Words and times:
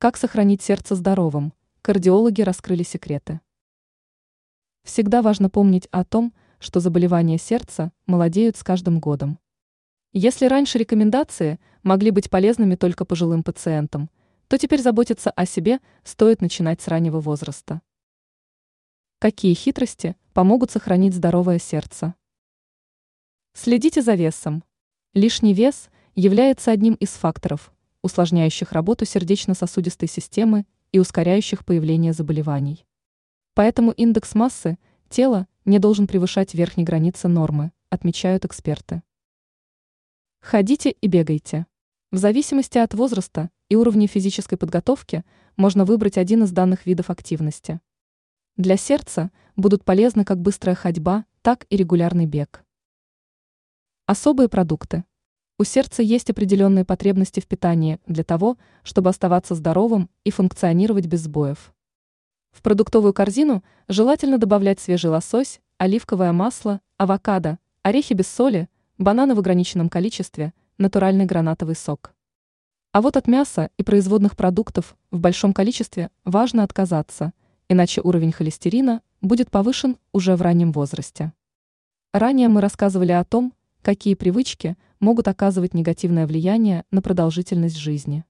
Как 0.00 0.16
сохранить 0.16 0.62
сердце 0.62 0.94
здоровым? 0.94 1.52
Кардиологи 1.82 2.42
раскрыли 2.42 2.84
секреты. 2.84 3.40
Всегда 4.84 5.22
важно 5.22 5.50
помнить 5.50 5.88
о 5.90 6.04
том, 6.04 6.32
что 6.60 6.78
заболевания 6.78 7.36
сердца 7.36 7.90
молодеют 8.06 8.56
с 8.56 8.62
каждым 8.62 9.00
годом. 9.00 9.40
Если 10.12 10.46
раньше 10.46 10.78
рекомендации 10.78 11.58
могли 11.82 12.12
быть 12.12 12.30
полезными 12.30 12.76
только 12.76 13.04
пожилым 13.04 13.42
пациентам, 13.42 14.08
то 14.46 14.56
теперь 14.56 14.80
заботиться 14.80 15.32
о 15.32 15.44
себе 15.46 15.80
стоит 16.04 16.42
начинать 16.42 16.80
с 16.80 16.86
раннего 16.86 17.18
возраста. 17.18 17.82
Какие 19.18 19.54
хитрости 19.54 20.14
помогут 20.32 20.70
сохранить 20.70 21.16
здоровое 21.16 21.58
сердце? 21.58 22.14
Следите 23.52 24.00
за 24.00 24.14
весом. 24.14 24.62
Лишний 25.12 25.54
вес 25.54 25.90
является 26.14 26.70
одним 26.70 26.94
из 26.94 27.08
факторов, 27.08 27.72
усложняющих 28.02 28.72
работу 28.72 29.04
сердечно-сосудистой 29.04 30.08
системы 30.08 30.66
и 30.92 30.98
ускоряющих 30.98 31.64
появление 31.64 32.12
заболеваний. 32.12 32.86
Поэтому 33.54 33.90
индекс 33.92 34.34
массы 34.34 34.78
тела 35.08 35.46
не 35.64 35.78
должен 35.78 36.06
превышать 36.06 36.54
верхней 36.54 36.84
границы 36.84 37.28
нормы, 37.28 37.72
отмечают 37.90 38.44
эксперты. 38.44 39.02
Ходите 40.40 40.90
и 40.90 41.06
бегайте. 41.08 41.66
В 42.10 42.16
зависимости 42.16 42.78
от 42.78 42.94
возраста 42.94 43.50
и 43.68 43.76
уровня 43.76 44.06
физической 44.06 44.56
подготовки 44.56 45.24
можно 45.56 45.84
выбрать 45.84 46.16
один 46.16 46.44
из 46.44 46.52
данных 46.52 46.86
видов 46.86 47.10
активности. 47.10 47.80
Для 48.56 48.76
сердца 48.76 49.30
будут 49.56 49.84
полезны 49.84 50.24
как 50.24 50.40
быстрая 50.40 50.74
ходьба, 50.74 51.26
так 51.42 51.66
и 51.68 51.76
регулярный 51.76 52.26
бег. 52.26 52.64
Особые 54.06 54.48
продукты. 54.48 55.04
У 55.60 55.64
сердца 55.64 56.02
есть 56.02 56.30
определенные 56.30 56.84
потребности 56.84 57.40
в 57.40 57.48
питании 57.48 57.98
для 58.06 58.22
того, 58.22 58.58
чтобы 58.84 59.10
оставаться 59.10 59.56
здоровым 59.56 60.08
и 60.22 60.30
функционировать 60.30 61.06
без 61.06 61.22
сбоев. 61.22 61.74
В 62.52 62.62
продуктовую 62.62 63.12
корзину 63.12 63.64
желательно 63.88 64.38
добавлять 64.38 64.78
свежий 64.78 65.10
лосось, 65.10 65.60
оливковое 65.76 66.30
масло, 66.30 66.80
авокадо, 66.96 67.58
орехи 67.82 68.12
без 68.12 68.28
соли, 68.28 68.68
бананы 68.98 69.34
в 69.34 69.40
ограниченном 69.40 69.88
количестве, 69.88 70.52
натуральный 70.78 71.24
гранатовый 71.24 71.74
сок. 71.74 72.14
А 72.92 73.00
вот 73.00 73.16
от 73.16 73.26
мяса 73.26 73.70
и 73.76 73.82
производных 73.82 74.36
продуктов 74.36 74.96
в 75.10 75.18
большом 75.18 75.52
количестве 75.52 76.10
важно 76.24 76.62
отказаться, 76.62 77.32
иначе 77.68 78.00
уровень 78.00 78.30
холестерина 78.30 79.02
будет 79.20 79.50
повышен 79.50 79.96
уже 80.12 80.36
в 80.36 80.42
раннем 80.42 80.70
возрасте. 80.70 81.32
Ранее 82.12 82.46
мы 82.46 82.60
рассказывали 82.60 83.10
о 83.10 83.24
том, 83.24 83.52
какие 83.82 84.14
привычки 84.14 84.76
могут 85.00 85.28
оказывать 85.28 85.74
негативное 85.74 86.26
влияние 86.26 86.84
на 86.90 87.02
продолжительность 87.02 87.76
жизни. 87.76 88.24